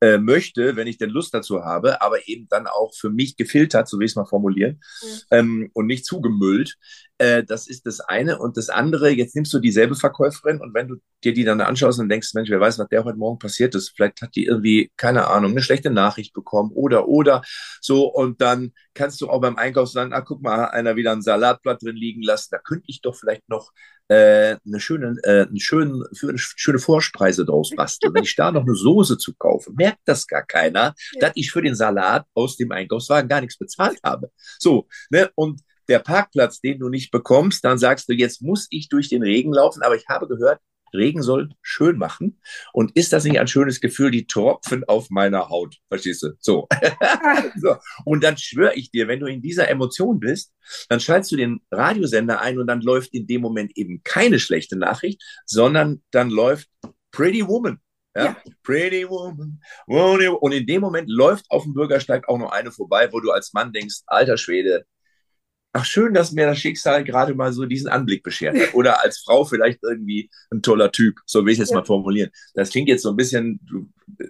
[0.01, 3.88] äh, möchte, wenn ich denn Lust dazu habe, aber eben dann auch für mich gefiltert,
[3.88, 5.08] so will ich es mal formulieren, mhm.
[5.29, 6.75] ähm, und nicht zugemüllt.
[7.20, 8.39] Äh, das ist das eine.
[8.39, 12.00] Und das andere, jetzt nimmst du dieselbe Verkäuferin und wenn du dir die dann anschaust
[12.00, 14.91] und denkst, Mensch, wer weiß, was der heute Morgen passiert ist, vielleicht hat die irgendwie,
[14.98, 17.43] keine Ahnung, eine schlechte Nachricht bekommen oder, oder
[17.79, 18.08] so.
[18.12, 21.84] Und dann kannst du auch beim Einkauf sagen, ah, guck mal, einer wieder ein Salatblatt
[21.84, 22.50] drin liegen lassen.
[22.51, 23.72] Da könnte ich doch vielleicht noch
[24.12, 28.13] äh, eine schöne, äh, einen schönen, für eine schöne Vorspeise draus basteln.
[28.13, 31.20] Wenn ich da noch eine Soße zu kaufe, merkt das gar keiner, ja.
[31.22, 34.30] dass ich für den Salat aus dem Einkaufswagen gar nichts bezahlt habe.
[34.60, 35.32] So, ne?
[35.36, 39.24] Und der Parkplatz, den du nicht bekommst, dann sagst du, jetzt muss ich durch den
[39.24, 40.60] Regen laufen, aber ich habe gehört,
[40.93, 42.39] Regen soll schön machen.
[42.74, 45.77] Und ist das nicht ein schönes Gefühl, die Tropfen auf meiner Haut?
[45.88, 46.33] Verstehst du?
[46.39, 46.67] So.
[47.62, 47.75] so.
[48.05, 50.53] Und dann schwöre ich dir, wenn du in dieser Emotion bist,
[50.89, 54.77] dann schaltest du den Radiosender ein und dann läuft in dem Moment eben keine schlechte
[54.77, 56.69] Nachricht, sondern dann läuft
[57.12, 57.79] Pretty Woman.
[58.15, 58.24] Ja?
[58.25, 58.38] ja.
[58.63, 59.62] Pretty Woman.
[59.86, 63.53] Und in dem Moment läuft auf dem Bürgersteig auch noch eine vorbei, wo du als
[63.53, 64.86] Mann denkst, alter Schwede,
[65.74, 68.74] ach schön, dass mir das Schicksal gerade mal so diesen Anblick beschert hat.
[68.74, 71.78] Oder als Frau vielleicht irgendwie ein toller Typ, so will ich es jetzt ja.
[71.78, 72.30] mal formulieren.
[72.54, 73.60] Das klingt jetzt so ein bisschen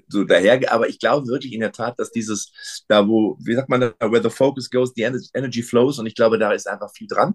[0.08, 2.52] so daher, aber ich glaube wirklich in der Tat, dass dieses,
[2.88, 6.38] da wo, wie sagt man, where the focus goes, the energy flows und ich glaube,
[6.38, 7.34] da ist einfach viel dran.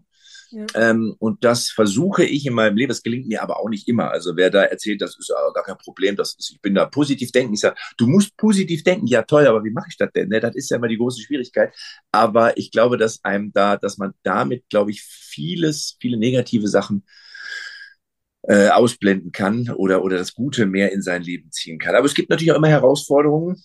[0.51, 0.67] Ja.
[0.75, 2.93] Ähm, und das versuche ich in meinem Leben.
[2.93, 4.11] Es gelingt mir aber auch nicht immer.
[4.11, 7.33] Also wer da erzählt, das ist gar kein Problem, das ist, ich bin da positiv
[7.33, 7.55] denken.
[7.55, 9.07] Ich sage, du musst positiv denken.
[9.07, 10.29] Ja, toll, aber wie mache ich das denn?
[10.29, 10.41] Ne?
[10.41, 11.75] Das ist ja immer die große Schwierigkeit.
[12.13, 17.05] Aber ich glaube, dass einem da, dass man damit, glaube ich, vieles, viele negative Sachen
[18.43, 21.97] äh, ausblenden kann oder, oder das Gute mehr in sein Leben ziehen kann.
[21.97, 23.63] Aber es gibt natürlich auch immer Herausforderungen,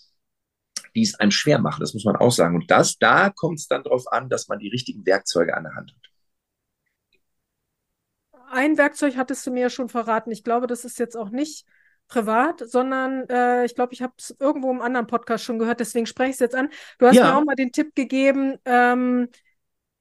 [0.95, 1.81] die es einem schwer machen.
[1.81, 2.55] Das muss man auch sagen.
[2.55, 5.75] Und das, da kommt es dann darauf an, dass man die richtigen Werkzeuge an der
[5.75, 6.10] Hand hat
[8.51, 10.31] ein Werkzeug hattest du mir ja schon verraten.
[10.31, 11.65] Ich glaube, das ist jetzt auch nicht
[12.07, 16.05] privat, sondern äh, ich glaube, ich habe es irgendwo im anderen Podcast schon gehört, deswegen
[16.05, 16.69] spreche ich es jetzt an.
[16.99, 17.23] Du hast ja.
[17.23, 19.29] mir auch mal den Tipp gegeben, ähm,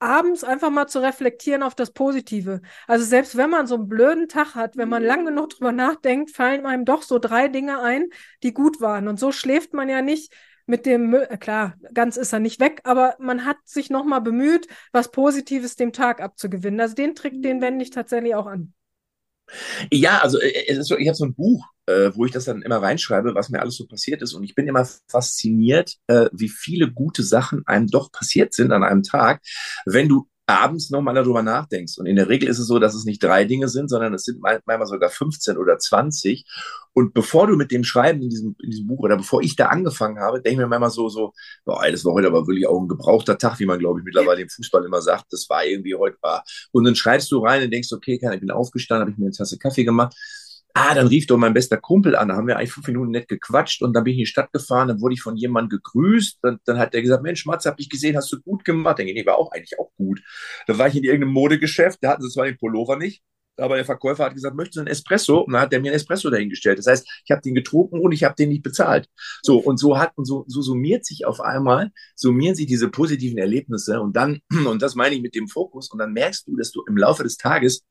[0.01, 2.63] abends einfach mal zu reflektieren auf das Positive.
[2.87, 6.31] Also selbst wenn man so einen blöden Tag hat, wenn man lange genug drüber nachdenkt,
[6.31, 8.07] fallen einem doch so drei Dinge ein,
[8.43, 9.09] die gut waren.
[9.09, 10.33] Und so schläft man ja nicht
[10.71, 14.23] mit dem Müll, äh, klar, ganz ist er nicht weg, aber man hat sich nochmal
[14.23, 16.81] bemüht, was Positives dem Tag abzugewinnen.
[16.81, 18.73] Also den Trick, den wende ich tatsächlich auch an.
[19.93, 22.81] Ja, also äh, so, ich habe so ein Buch, äh, wo ich das dann immer
[22.81, 24.33] reinschreibe, was mir alles so passiert ist.
[24.33, 28.85] Und ich bin immer fasziniert, äh, wie viele gute Sachen einem doch passiert sind an
[28.85, 29.43] einem Tag,
[29.87, 31.99] wenn du abends nochmal darüber nachdenkst.
[31.99, 34.25] Und in der Regel ist es so, dass es nicht drei Dinge sind, sondern es
[34.25, 36.45] sind manchmal sogar 15 oder 20.
[36.93, 39.67] Und bevor du mit dem Schreiben in diesem, in diesem Buch oder bevor ich da
[39.67, 41.33] angefangen habe, denke ich mir manchmal so, so,
[41.65, 44.43] boah, das war heute aber wirklich auch ein gebrauchter Tag, wie man, glaube ich, mittlerweile
[44.43, 45.27] im Fußball immer sagt.
[45.31, 46.45] Das war irgendwie heute war.
[46.73, 49.35] Und dann schreibst du rein und denkst, okay, ich bin aufgestanden, habe ich mir eine
[49.35, 50.17] Tasse Kaffee gemacht
[50.75, 52.29] Ah, dann rief doch mein bester Kumpel an.
[52.29, 54.53] Da haben wir eigentlich fünf Minuten nett gequatscht und dann bin ich in die Stadt
[54.53, 54.89] gefahren.
[54.89, 56.39] Dann wurde ich von jemandem gegrüßt.
[56.43, 58.99] Dann, dann hat der gesagt: Mensch, Matze, hab dich gesehen, hast du gut gemacht.
[58.99, 60.21] Dann ich, war auch eigentlich auch gut.
[60.67, 61.99] Dann war ich in irgendeinem Modegeschäft.
[62.03, 63.23] Da hatten sie zwar den Pullover nicht,
[63.57, 65.41] aber der Verkäufer hat gesagt: Möchtest du einen Espresso?
[65.41, 66.79] Und dann hat der mir einen Espresso dahingestellt.
[66.79, 69.09] Das heißt, ich habe den getrunken und ich habe den nicht bezahlt.
[69.43, 73.39] So und so hat und so, so summiert sich auf einmal summieren sich diese positiven
[73.39, 76.71] Erlebnisse und dann und das meine ich mit dem Fokus und dann merkst du, dass
[76.71, 77.83] du im Laufe des Tages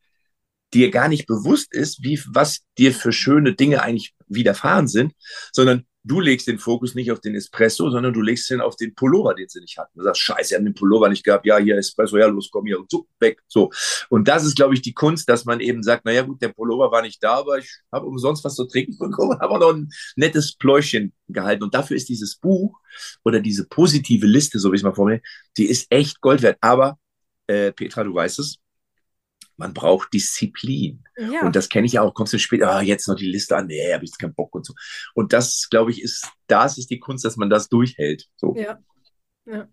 [0.74, 5.14] dir gar nicht bewusst ist, wie, was dir für schöne Dinge eigentlich widerfahren sind,
[5.52, 8.96] sondern du legst den Fokus nicht auf den Espresso, sondern du legst ihn auf den
[8.96, 9.98] Pullover, den sie nicht hatten.
[9.98, 11.46] Du sagst, scheiße, sie haben den Pullover nicht gehabt.
[11.46, 13.42] Ja, hier Espresso, ja, los, komm hier und so, weg.
[13.48, 13.72] So.
[14.10, 16.92] Und das ist, glaube ich, die Kunst, dass man eben sagt, naja, gut, der Pullover
[16.92, 20.56] war nicht da, aber ich habe umsonst was zu trinken bekommen, habe noch ein nettes
[20.56, 21.64] Pläuschen gehalten.
[21.64, 22.80] Und dafür ist dieses Buch
[23.24, 25.22] oder diese positive Liste, so wie ich es mal formuliere,
[25.58, 26.58] die ist echt Gold wert.
[26.62, 26.98] Aber,
[27.48, 28.60] äh, Petra, du weißt es,
[29.60, 31.04] man braucht Disziplin.
[31.18, 31.42] Ja.
[31.42, 32.14] Und das kenne ich ja auch.
[32.14, 34.56] Kommst du später, ah, jetzt noch die Liste an, nee, habe ich jetzt keinen Bock
[34.56, 34.74] und so.
[35.14, 38.26] Und das, glaube ich, ist, das ist die Kunst, dass man das durchhält.
[38.38, 38.56] So.
[38.56, 38.80] Ja.
[39.46, 39.68] ja.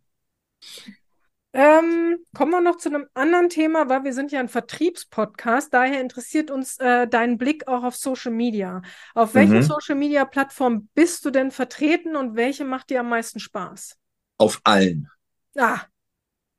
[1.53, 5.72] Ähm, kommen wir noch zu einem anderen Thema, weil wir sind ja ein Vertriebspodcast.
[5.72, 8.83] Daher interessiert uns äh, dein Blick auch auf Social Media.
[9.14, 9.62] Auf welchen Mhm.
[9.62, 13.96] Social Media Plattformen bist du denn vertreten und welche macht dir am meisten Spaß?
[14.37, 15.09] Auf allen.
[15.57, 15.81] Ah,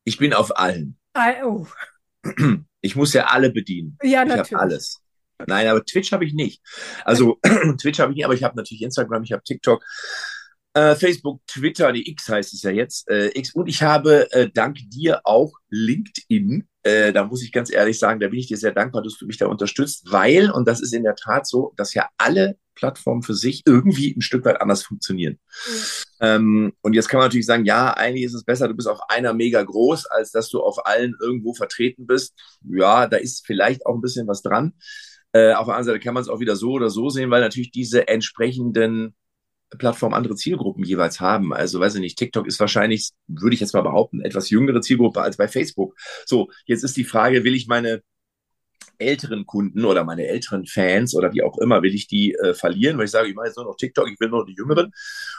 [0.04, 0.98] Ich bin auf allen.
[1.13, 1.68] ah, oh.
[2.88, 3.97] Ich muss ja alle bedienen.
[4.02, 4.58] Ja, Ich habe natürlich.
[4.58, 5.02] alles.
[5.45, 6.62] Nein, aber Twitch habe ich nicht.
[7.06, 7.39] Also
[7.82, 9.84] Twitch habe ich nicht, aber ich habe natürlich Instagram, ich habe TikTok,
[10.73, 13.54] äh, Facebook, Twitter, die X heißt es ja jetzt, äh, X.
[13.54, 16.67] Und ich habe äh, dank dir auch LinkedIn.
[16.84, 19.26] Äh, da muss ich ganz ehrlich sagen, da bin ich dir sehr dankbar, dass du
[19.26, 23.24] mich da unterstützt, weil, und das ist in der Tat so, dass ja alle Plattformen
[23.24, 25.40] für sich irgendwie ein Stück weit anders funktionieren.
[26.22, 29.00] Ähm, und jetzt kann man natürlich sagen, ja, eigentlich ist es besser, du bist auf
[29.10, 32.34] einer mega groß, als dass du auf allen irgendwo vertreten bist.
[32.63, 34.74] Ja, da ist vielleicht auch ein bisschen was dran.
[35.34, 37.42] Äh, auf der anderen Seite kann man es auch wieder so oder so sehen, weil
[37.42, 39.16] natürlich diese entsprechenden
[39.78, 41.54] Plattformen andere Zielgruppen jeweils haben.
[41.54, 45.22] Also weiß ich nicht, TikTok ist wahrscheinlich, würde ich jetzt mal behaupten, etwas jüngere Zielgruppe
[45.22, 45.96] als bei Facebook.
[46.26, 48.02] So, jetzt ist die Frage, will ich meine
[49.00, 52.98] älteren Kunden oder meine älteren Fans oder wie auch immer, will ich die äh, verlieren,
[52.98, 54.92] weil ich sage, ich mache jetzt nur noch TikTok, ich will nur noch die Jüngeren?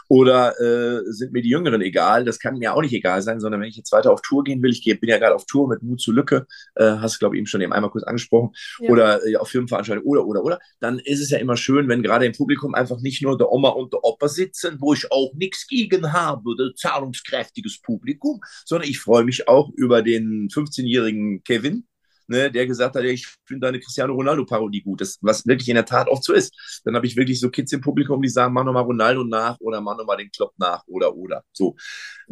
[0.08, 2.24] Oder äh, sind mir die Jüngeren egal?
[2.24, 4.62] Das kann mir auch nicht egal sein, sondern wenn ich jetzt weiter auf Tour gehen
[4.62, 7.18] will, ich geh, bin ja gerade auf Tour mit Mut zu Lücke, äh, hast du,
[7.20, 8.90] glaube ich, eben schon eben einmal kurz angesprochen, Ja.
[8.90, 12.26] oder äh, auf Firmenveranstaltungen oder, oder, oder, dann ist es ja immer schön, wenn gerade
[12.26, 15.66] im Publikum einfach nicht nur der Oma und der Opa sitzen, wo ich auch nichts
[15.66, 21.84] gegen habe, der zahlungskräftiges Publikum, sondern ich freue mich auch über den 15-jährigen Kevin,
[22.28, 25.84] ne, der gesagt hat, ich finde deine Cristiano Ronaldo-Parodie gut, das, was wirklich in der
[25.84, 26.80] Tat oft so ist.
[26.84, 29.80] Dann habe ich wirklich so Kids im Publikum, die sagen, mach nochmal Ronaldo nach oder
[29.80, 31.44] mach nochmal den Klopp nach oder oder.
[31.52, 31.76] So.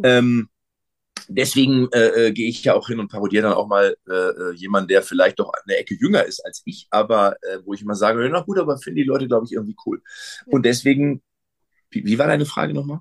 [0.03, 0.49] Ähm,
[1.27, 4.53] deswegen äh, äh, gehe ich ja auch hin und parodiere dann auch mal äh, äh,
[4.53, 7.95] jemanden, der vielleicht doch eine Ecke jünger ist als ich, aber äh, wo ich immer
[7.95, 10.01] sage, na gut, aber finde die Leute, glaube ich, irgendwie cool.
[10.45, 11.21] Und deswegen,
[11.89, 12.99] wie, wie war deine Frage nochmal?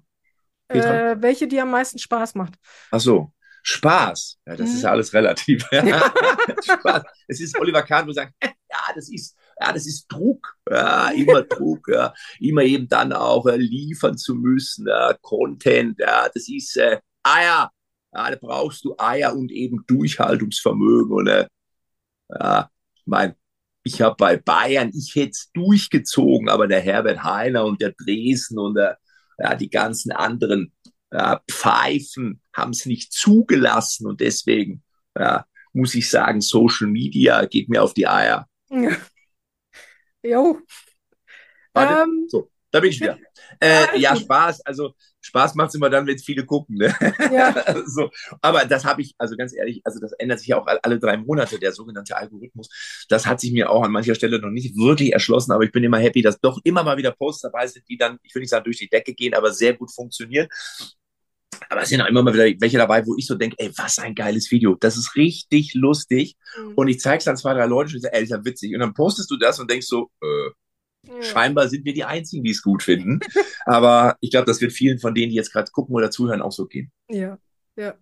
[0.69, 2.55] Äh, welche dir am meisten Spaß macht?
[2.91, 3.33] Ach so,
[3.69, 4.39] Spaß.
[4.47, 4.77] Ja, das Mhm.
[4.77, 5.65] ist ja alles relativ.
[6.65, 7.03] Spaß.
[7.27, 10.55] Es ist Oliver Kahn, wo sagt, ja, das ist, ja, das ist Druck.
[10.71, 11.89] Ja, immer Druck.
[11.89, 14.87] Ja, immer eben dann auch äh, liefern zu müssen.
[14.87, 15.99] Ja, Content.
[15.99, 17.71] Ja, das ist äh, Eier.
[18.15, 21.13] Ja, da brauchst du Eier und eben Durchhaltungsvermögen.
[21.13, 21.47] Und äh,
[22.31, 23.35] ja, ich mein,
[23.83, 28.59] ich habe bei Bayern, ich hätte es durchgezogen, aber der Herbert Heiner und der Dresden
[28.59, 28.99] und der,
[29.39, 30.73] ja, die ganzen anderen
[31.13, 34.83] ja, Pfeifen haben es nicht zugelassen und deswegen
[35.19, 38.49] ja, muss ich sagen, Social Media geht mir auf die Eier.
[40.23, 40.61] Jo.
[41.73, 43.19] Warte, Ähm, so, da bin ich wieder.
[43.61, 44.17] Äh, ja.
[44.17, 46.77] Spaß, also Spaß macht es immer dann, wenn es viele gucken.
[46.77, 46.95] Ne?
[47.33, 47.55] ja.
[47.87, 50.81] so, aber das habe ich, also ganz ehrlich, also das ändert sich ja auch all-
[50.83, 52.69] alle drei Monate, der sogenannte Algorithmus.
[53.09, 55.85] Das hat sich mir auch an mancher Stelle noch nicht wirklich erschlossen, aber ich bin
[55.85, 58.51] immer happy, dass doch immer mal wieder Posts dabei sind, die dann, ich will nicht
[58.51, 60.49] sagen durch die Decke gehen, aber sehr gut funktionieren.
[61.69, 63.99] Aber es sind auch immer mal wieder welche dabei, wo ich so denke, ey, was
[63.99, 64.77] ein geiles Video.
[64.79, 66.37] Das ist richtig lustig.
[66.75, 68.75] Und ich zeige es dann zwei, drei Leuten und sage, ey, ist ja witzig.
[68.75, 70.51] Und dann postest du das und denkst so, äh,
[71.09, 71.23] Ja.
[71.23, 73.21] scheinbar sind wir die Einzigen, die es gut finden.
[73.65, 76.53] Aber ich glaube, das wird vielen von denen, die jetzt gerade gucken oder zuhören, auch
[76.53, 76.91] so gehen.
[77.09, 77.39] Ja,
[77.77, 77.95] ja.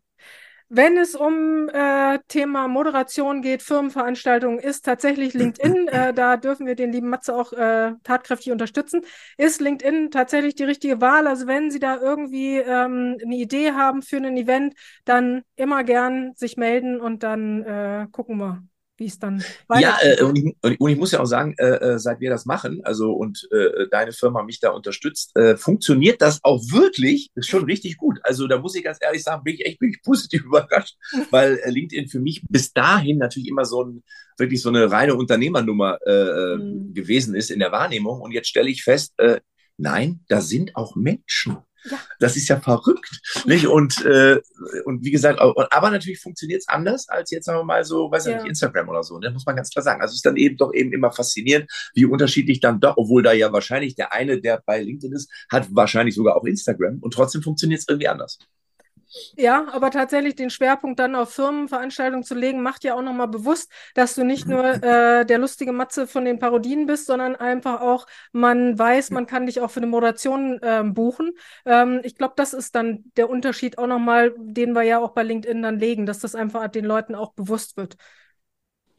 [0.68, 6.74] Wenn es um äh, Thema Moderation geht, Firmenveranstaltungen, ist tatsächlich LinkedIn, äh, da dürfen wir
[6.74, 9.02] den lieben Matze auch äh, tatkräftig unterstützen,
[9.36, 11.26] ist LinkedIn tatsächlich die richtige Wahl.
[11.26, 14.74] Also wenn Sie da irgendwie ähm, eine Idee haben für ein Event,
[15.04, 18.62] dann immer gern sich melden und dann äh, gucken wir,
[18.96, 21.54] wie es dann Ja, äh, und, ich, und ich- und ich muss ja auch sagen,
[21.58, 25.56] äh, äh, seit wir das machen, also und äh, deine Firma mich da unterstützt, äh,
[25.56, 28.18] funktioniert das auch wirklich, ist schon richtig gut.
[28.22, 30.96] Also da muss ich ganz ehrlich sagen, bin ich echt bin ich positiv überrascht,
[31.30, 34.02] weil äh, LinkedIn für mich bis dahin natürlich immer so ein
[34.38, 35.98] wirklich so eine reine Unternehmernummer
[36.56, 36.94] Mhm.
[36.94, 38.20] gewesen ist in der Wahrnehmung.
[38.20, 39.14] Und jetzt stelle ich fest,
[39.76, 41.56] nein, da sind auch Menschen.
[41.90, 41.98] Ja.
[42.18, 43.20] Das ist ja verrückt.
[43.44, 43.66] Nicht?
[43.66, 44.40] Und, äh,
[44.84, 48.26] und wie gesagt, aber natürlich funktioniert es anders als jetzt sagen wir mal so, weiß
[48.26, 48.38] ich Ja.
[48.38, 49.18] nicht, Instagram oder so.
[49.18, 49.30] Ne?
[49.30, 50.00] Muss man ganz klar sagen.
[50.00, 53.32] Also es ist dann eben doch eben immer faszinierend, wie unterschiedlich dann doch, obwohl da
[53.32, 57.42] ja wahrscheinlich der eine, der bei LinkedIn ist, hat wahrscheinlich sogar auch Instagram und trotzdem
[57.42, 58.38] funktioniert es irgendwie anders.
[59.36, 63.70] Ja, aber tatsächlich den Schwerpunkt dann auf Firmenveranstaltungen zu legen, macht ja auch nochmal bewusst,
[63.94, 68.06] dass du nicht nur äh, der lustige Matze von den Parodien bist, sondern einfach auch,
[68.32, 71.32] man weiß, man kann dich auch für eine Moderation ähm, buchen.
[71.64, 75.22] Ähm, ich glaube, das ist dann der Unterschied auch nochmal, den wir ja auch bei
[75.22, 77.96] LinkedIn dann legen, dass das einfach den Leuten auch bewusst wird.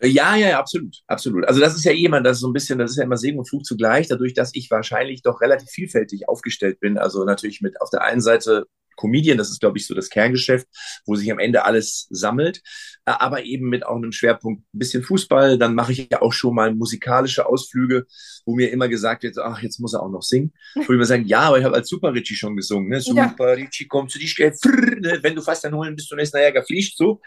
[0.01, 1.45] Ja, ja, ja, absolut, absolut.
[1.45, 3.39] Also das ist ja jemand, das ist so ein bisschen, das ist ja immer Segen
[3.39, 6.97] und Fluch zugleich, dadurch, dass ich wahrscheinlich doch relativ vielfältig aufgestellt bin.
[6.97, 10.67] Also natürlich mit auf der einen Seite Comedian, das ist, glaube ich, so das Kerngeschäft,
[11.05, 12.61] wo sich am Ende alles sammelt,
[13.05, 15.57] äh, aber eben mit auch einem Schwerpunkt ein bisschen Fußball.
[15.57, 18.05] Dann mache ich ja auch schon mal musikalische Ausflüge,
[18.45, 20.53] wo mir immer gesagt wird, ach, jetzt muss er auch noch singen.
[20.75, 22.89] Wo ich immer sagen, ja, aber ich habe als Super Richie schon gesungen.
[22.89, 23.01] Ne?
[23.01, 23.53] Super ja.
[23.53, 25.19] Richie kommt zu dich, ne?
[25.21, 27.21] wenn du fast dann holen, bist du nächsten Jäger fliegt so.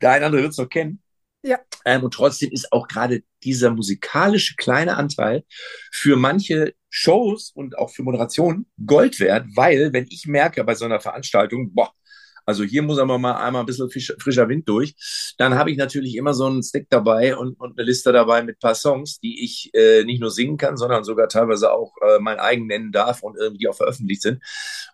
[0.00, 1.00] Der eine andere wird es noch kennen.
[1.42, 1.58] Ja.
[1.84, 5.44] Ähm, und trotzdem ist auch gerade dieser musikalische kleine Anteil
[5.90, 10.84] für manche Shows und auch für Moderationen Gold wert, weil wenn ich merke bei so
[10.84, 11.92] einer Veranstaltung, boah,
[12.44, 14.94] also hier muss aber mal einmal ein bisschen frischer Wind durch.
[15.38, 18.58] Dann habe ich natürlich immer so einen Stick dabei und, und eine Liste dabei mit
[18.58, 22.38] paar Songs, die ich äh, nicht nur singen kann, sondern sogar teilweise auch äh, mein
[22.38, 24.42] eigen nennen darf und irgendwie auch veröffentlicht sind.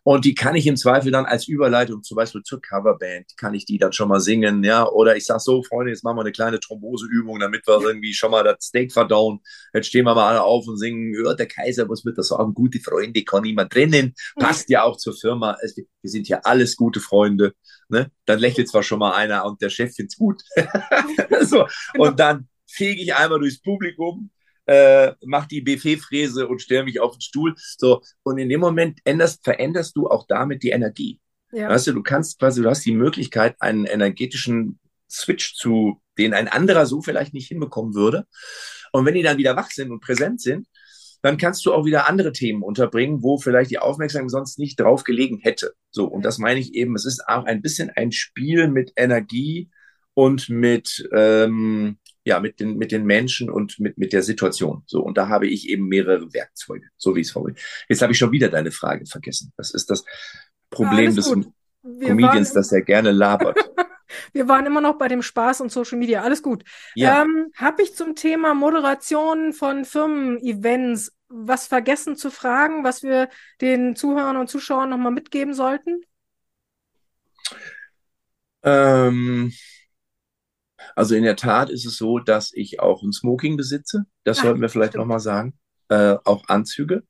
[0.04, 3.64] Und die kann ich im Zweifel dann als Überleitung zum Beispiel zur Coverband, kann ich
[3.64, 4.88] die dann schon mal singen, ja.
[4.88, 8.30] Oder ich sage so, Freunde, jetzt machen wir eine kleine Thromboseübung, damit wir irgendwie schon
[8.30, 9.40] mal das Steak verdauen.
[9.74, 12.54] Jetzt stehen wir mal alle auf und singen, hört der Kaiser, was wird das sagen?
[12.54, 14.14] Gute Freunde kann niemand trennen.
[14.36, 15.56] Passt ja auch zur Firma.
[16.02, 17.37] Wir sind ja alles gute Freunde.
[17.38, 17.54] Freunde.
[17.88, 18.10] Ne?
[18.26, 20.42] Dann lächelt zwar schon mal einer und der Chef find's gut.
[21.42, 24.30] so, und dann fege ich einmal durchs Publikum,
[24.66, 27.54] äh, mach die Buffetfräse und stelle mich auf den Stuhl.
[27.56, 31.20] So, und in dem Moment änderst, veränderst du auch damit die Energie.
[31.52, 31.70] Ja.
[31.70, 34.78] Weißt du, du kannst quasi, du hast die Möglichkeit, einen energetischen
[35.10, 38.26] Switch zu, den ein anderer so vielleicht nicht hinbekommen würde.
[38.92, 40.66] Und wenn die dann wieder wach sind und präsent sind,
[41.22, 45.04] dann kannst du auch wieder andere Themen unterbringen, wo vielleicht die Aufmerksamkeit sonst nicht drauf
[45.04, 45.72] gelegen hätte.
[45.90, 49.70] So, und das meine ich eben, es ist auch ein bisschen ein Spiel mit Energie
[50.14, 54.82] und mit, ähm, ja, mit den, mit den Menschen und mit, mit der Situation.
[54.86, 57.56] So, und da habe ich eben mehrere Werkzeuge, so wie es vorhin.
[57.88, 59.52] Jetzt habe ich schon wieder deine Frage vergessen.
[59.56, 60.04] Das ist das
[60.70, 61.32] Problem des
[61.82, 63.58] Comedians, dass er gerne labert.
[64.32, 66.22] Wir waren immer noch bei dem Spaß und Social Media.
[66.22, 66.64] Alles gut.
[66.94, 67.22] Ja.
[67.22, 73.28] Ähm, Habe ich zum Thema Moderation von Firmen-Events was vergessen zu fragen, was wir
[73.60, 76.02] den Zuhörern und Zuschauern nochmal mitgeben sollten?
[78.62, 79.52] Ähm,
[80.96, 84.06] also in der Tat ist es so, dass ich auch ein Smoking besitze.
[84.24, 85.58] Das Ach, sollten wir vielleicht nochmal sagen.
[85.88, 87.04] Äh, auch Anzüge.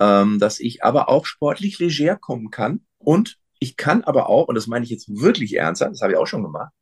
[0.00, 4.56] Ähm, dass ich aber auch sportlich leger kommen kann und ich kann aber auch, und
[4.56, 6.72] das meine ich jetzt wirklich ernsthaft, das habe ich auch schon gemacht,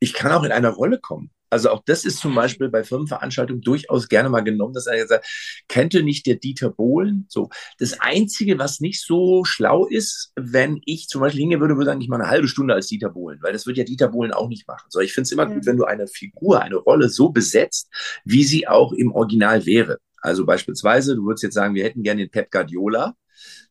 [0.00, 1.30] ich kann auch in einer Rolle kommen.
[1.50, 5.26] Also auch das ist zum Beispiel bei Firmenveranstaltungen durchaus gerne mal genommen, dass er gesagt,
[5.68, 7.26] könnte nicht der Dieter Bohlen?
[7.28, 11.94] So, das Einzige, was nicht so schlau ist, wenn ich zum Beispiel hingehen würde, würde
[12.00, 14.48] ich mal eine halbe Stunde als Dieter Bohlen, weil das wird ja Dieter Bohlen auch
[14.48, 14.86] nicht machen.
[14.88, 15.54] So, ich finde es immer ja.
[15.54, 17.90] gut, wenn du eine Figur, eine Rolle so besetzt,
[18.24, 19.98] wie sie auch im Original wäre.
[20.22, 23.14] Also beispielsweise, du würdest jetzt sagen, wir hätten gerne den Pep Guardiola,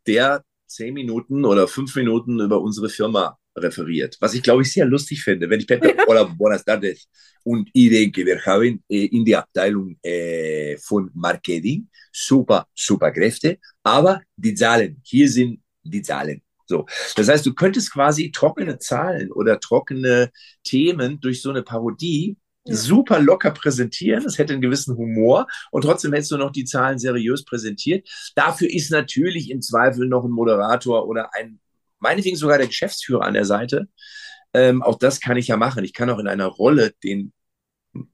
[0.05, 4.85] der zehn Minuten oder fünf Minuten über unsere Firma referiert, was ich glaube ich sehr
[4.85, 6.05] lustig finde, wenn ich Pepe, ja.
[6.07, 7.09] hola, buenas tardes,
[7.43, 13.59] und ich denke, wir haben äh, in der Abteilung äh, von Marketing super, super Kräfte,
[13.83, 16.41] aber die Zahlen, hier sind die Zahlen.
[16.65, 16.85] So.
[17.15, 20.31] Das heißt, du könntest quasi trockene Zahlen oder trockene
[20.63, 22.37] Themen durch so eine Parodie
[22.69, 24.25] super locker präsentieren.
[24.25, 28.07] Es hätte einen gewissen Humor und trotzdem hättest du noch die Zahlen seriös präsentiert.
[28.35, 31.59] Dafür ist natürlich im Zweifel noch ein Moderator oder ein,
[31.99, 33.87] meinetwegen sogar der Geschäftsführer an der Seite.
[34.53, 35.83] Ähm, auch das kann ich ja machen.
[35.83, 37.33] Ich kann auch in einer Rolle den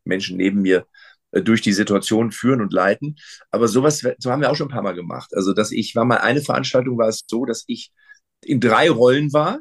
[0.03, 0.85] Menschen neben mir
[1.31, 3.17] äh, durch die Situation führen und leiten.
[3.51, 5.31] Aber sowas, so haben wir auch schon ein paar Mal gemacht.
[5.33, 7.91] Also, dass ich war mal eine Veranstaltung, war es so, dass ich
[8.43, 9.59] in drei Rollen war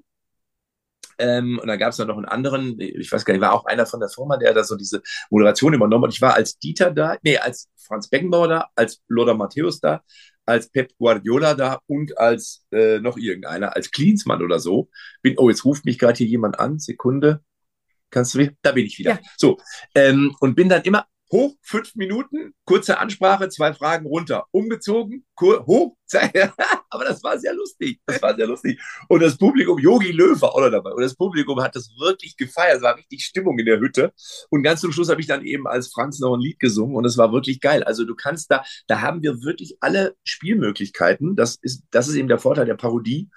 [1.19, 3.87] ähm, und dann gab es noch einen anderen, ich weiß gar nicht, war auch einer
[3.87, 6.15] von der Firma, der da so diese Moderation übernommen hat.
[6.15, 10.03] Ich war als Dieter da, nee, als Franz Beckenbauer da, als Lothar Matthäus da,
[10.47, 14.89] als Pep Guardiola da und als äh, noch irgendeiner, als Klinsmann oder so.
[15.23, 17.43] Bin, oh, jetzt ruft mich gerade hier jemand an, Sekunde.
[18.11, 19.13] Kannst du, da bin ich wieder.
[19.13, 19.21] Ja.
[19.37, 19.59] So,
[19.95, 25.97] ähm, und bin dann immer hoch, fünf Minuten, kurze Ansprache, zwei Fragen runter, umgezogen, hoch,
[26.91, 28.01] aber das war sehr lustig.
[28.07, 28.81] Das war sehr lustig.
[29.09, 30.93] Und das Publikum, Yogi Löw war auch noch dabei.
[30.93, 32.77] Und das Publikum hat das wirklich gefeiert.
[32.77, 34.13] Es war richtig Stimmung in der Hütte.
[34.51, 37.05] Und ganz zum Schluss habe ich dann eben als Franz noch ein Lied gesungen und
[37.05, 37.83] es war wirklich geil.
[37.83, 41.37] Also du kannst da, da haben wir wirklich alle Spielmöglichkeiten.
[41.37, 43.29] Das ist, das ist eben der Vorteil der Parodie,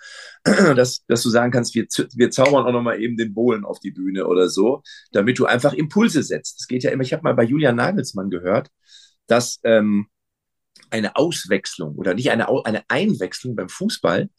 [0.44, 3.80] dass, dass du sagen kannst, wir, wir zaubern auch noch mal eben den Bohlen auf
[3.80, 6.62] die Bühne oder so, damit du einfach Impulse setzt.
[6.62, 8.70] Es geht ja immer, ich habe mal bei Julian Nagelsmann gehört,
[9.28, 10.08] dass ähm,
[10.90, 14.30] eine Auswechslung oder nicht eine, eine Einwechslung beim Fußball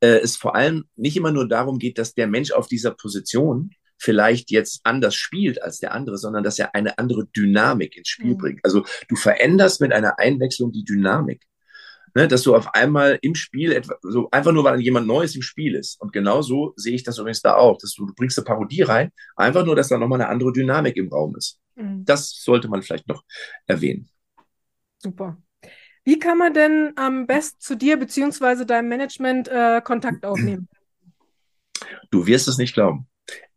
[0.00, 3.70] äh, es vor allem nicht immer nur darum geht, dass der Mensch auf dieser Position
[3.98, 8.34] vielleicht jetzt anders spielt als der andere, sondern dass er eine andere Dynamik ins Spiel
[8.34, 8.38] mhm.
[8.38, 8.60] bringt.
[8.64, 11.44] Also du veränderst mit einer Einwechslung die Dynamik.
[12.14, 15.42] Ne, dass du auf einmal im Spiel etwa, so einfach nur, weil jemand Neues im
[15.42, 16.00] Spiel ist.
[16.00, 18.82] Und genau so sehe ich das übrigens da auch, dass du, du bringst eine Parodie
[18.82, 21.58] rein, einfach nur, dass da nochmal eine andere Dynamik im Raum ist.
[21.74, 22.04] Mhm.
[22.04, 23.22] Das sollte man vielleicht noch
[23.66, 24.10] erwähnen.
[24.98, 25.38] Super.
[26.04, 28.64] Wie kann man denn am besten zu dir bzw.
[28.64, 30.68] deinem Management äh, Kontakt aufnehmen?
[32.10, 33.06] Du wirst es nicht glauben.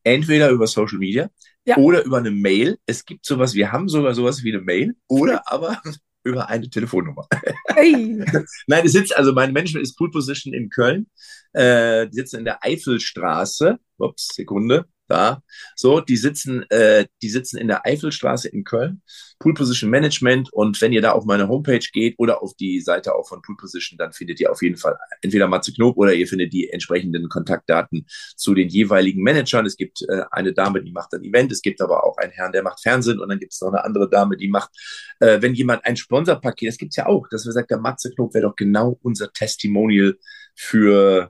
[0.03, 1.29] Entweder über Social Media
[1.65, 1.77] ja.
[1.77, 2.77] oder über eine Mail.
[2.85, 5.81] Es gibt sowas, wir haben sogar sowas wie eine Mail oder aber
[6.25, 7.27] über eine Telefonnummer.
[7.67, 8.23] Hey.
[8.67, 11.07] Nein, es sitzt, also mein Management ist Pool Position in Köln.
[11.53, 13.79] Äh, die sitzen in der Eifelstraße.
[13.97, 15.41] Ups, Sekunde da.
[15.75, 19.01] So, die sitzen, äh, die sitzen in der Eifelstraße in Köln.
[19.39, 20.51] Pool Position Management.
[20.53, 23.57] Und wenn ihr da auf meine Homepage geht oder auf die Seite auch von Pool
[23.57, 27.27] Position, dann findet ihr auf jeden Fall entweder Matze Knob oder ihr findet die entsprechenden
[27.29, 29.65] Kontaktdaten zu den jeweiligen Managern.
[29.65, 31.51] Es gibt äh, eine Dame, die macht ein Event.
[31.51, 33.19] Es gibt aber auch einen Herrn, der macht Fernsehen.
[33.19, 34.71] Und dann gibt es noch eine andere Dame, die macht,
[35.19, 38.33] äh, wenn jemand ein Sponsorpaket, das gibt's ja auch, dass wir sagen, der Matze Knob
[38.33, 40.17] wäre doch genau unser Testimonial
[40.55, 41.29] für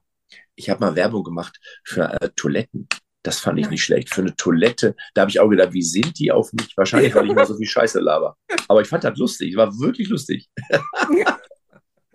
[0.55, 2.87] ich habe mal Werbung gemacht für äh, Toiletten.
[3.25, 4.13] Das fand ich nicht schlecht.
[4.13, 6.75] Für eine Toilette, da habe ich auch gedacht, wie sind die auf mich?
[6.77, 8.37] Wahrscheinlich, weil ich mal so viel Scheiße laber.
[8.67, 10.47] Aber ich fand das lustig, war wirklich lustig.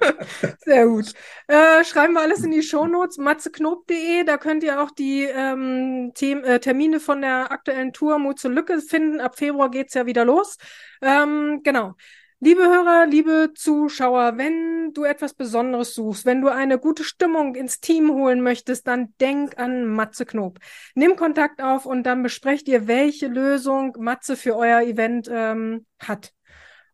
[0.64, 1.12] Sehr gut.
[1.46, 6.58] Äh, schreiben wir alles in die Shownotes, matzeknob.de, da könnt ihr auch die ähm, äh,
[6.58, 9.20] Termine von der aktuellen Tour Mut zur Lücke finden.
[9.20, 10.56] Ab Februar geht's ja wieder los.
[11.02, 11.96] Ähm, genau.
[12.42, 17.80] Liebe Hörer, liebe Zuschauer, wenn du etwas Besonderes suchst, wenn du eine gute Stimmung ins
[17.80, 20.58] Team holen möchtest, dann denk an Matze Knob.
[20.94, 26.32] Nimm Kontakt auf und dann besprecht ihr, welche Lösung Matze für euer Event ähm, hat.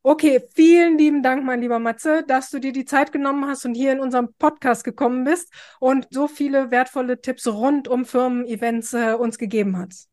[0.02, 3.74] Okay, vielen lieben Dank, mein lieber Matze, dass du dir die Zeit genommen hast und
[3.74, 9.14] hier in unserem Podcast gekommen bist und so viele wertvolle Tipps rund um Firmen-Events äh,
[9.14, 10.08] uns gegeben hast.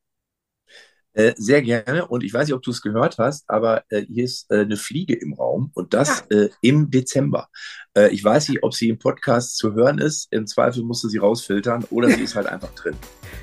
[1.13, 2.07] Äh, sehr gerne.
[2.07, 4.77] Und ich weiß nicht, ob du es gehört hast, aber äh, hier ist äh, eine
[4.77, 6.37] Fliege im Raum und das ja.
[6.37, 7.49] Äh, im Dezember.
[7.95, 10.27] Äh, ich weiß nicht, ob sie im Podcast zu hören ist.
[10.31, 12.95] Im Zweifel musst du sie rausfiltern oder sie ist halt einfach drin.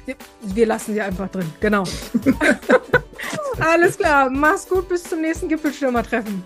[0.43, 1.85] Wir lassen sie einfach drin, genau.
[3.61, 6.43] Alles klar, mach's gut, bis zum nächsten Gipfelstürmer-Treffen.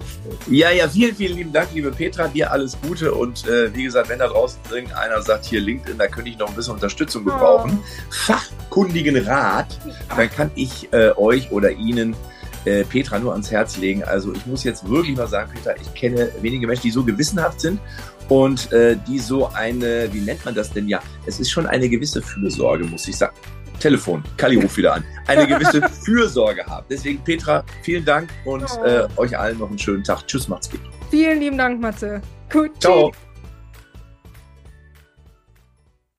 [0.49, 4.09] Ja, ja, vielen, vielen lieben Dank, liebe Petra, dir alles Gute und äh, wie gesagt,
[4.09, 7.79] wenn da draußen irgendeiner sagt, hier LinkedIn, da könnte ich noch ein bisschen Unterstützung gebrauchen,
[7.81, 7.87] oh.
[8.11, 9.79] fachkundigen Rat,
[10.17, 12.17] dann kann ich äh, euch oder Ihnen
[12.65, 14.03] äh, Petra nur ans Herz legen.
[14.05, 17.61] Also ich muss jetzt wirklich mal sagen, Petra, ich kenne wenige Menschen, die so gewissenhaft
[17.61, 17.81] sind
[18.29, 21.01] und äh, die so eine, wie nennt man das denn ja?
[21.27, 23.37] Es ist schon eine gewisse Fürsorge, muss ich sagen.
[23.81, 25.05] Telefon, Kali ruft wieder an.
[25.27, 26.87] Eine gewisse Fürsorge haben.
[26.89, 28.85] Deswegen, Petra, vielen Dank und oh.
[28.85, 30.27] äh, euch allen noch einen schönen Tag.
[30.27, 30.81] Tschüss, macht's gut.
[31.11, 32.21] Vielen lieben Dank, Matze.
[32.51, 32.71] Gut.
[32.81, 33.11] Ciao.
[33.11, 33.34] Tschüss.